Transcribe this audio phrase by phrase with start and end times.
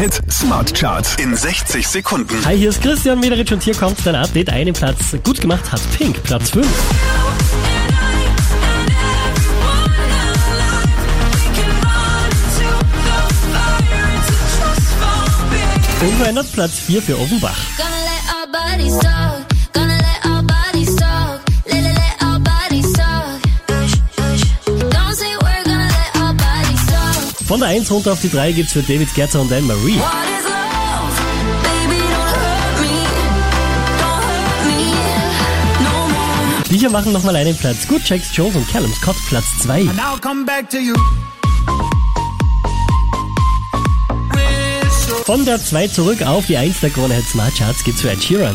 [0.00, 2.42] Hit Smart Charts in 60 Sekunden.
[2.46, 4.48] Hi, hier ist Christian Mederitsch und hier kommt dein Update.
[4.48, 6.66] Einen Platz gut gemacht hat Pink, Platz 5.
[16.00, 17.58] Unverändert Platz 4 für Offenbach.
[27.50, 29.98] Von der 1 runter auf die 3 geht's für David Guetta und Anne-Marie.
[29.98, 31.10] What is love?
[31.64, 32.94] Baby, don't hurt me.
[33.98, 34.94] Don't hurt me
[35.82, 36.62] no more.
[36.70, 38.08] Die hier machen nochmal einen Platz gut.
[38.08, 39.82] Jax Jones und Callum Scott Platz 2.
[39.82, 40.94] Now come back to you.
[45.24, 48.54] Von der 2 zurück auf die 1 der Krone Smart Charts geht's für Ed Sheeran.